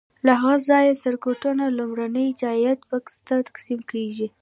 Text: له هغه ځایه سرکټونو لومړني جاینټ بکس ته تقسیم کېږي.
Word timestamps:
له 0.25 0.33
هغه 0.41 0.57
ځایه 0.69 0.99
سرکټونو 1.03 1.63
لومړني 1.77 2.27
جاینټ 2.41 2.81
بکس 2.91 3.13
ته 3.27 3.35
تقسیم 3.49 3.79
کېږي. 3.91 4.27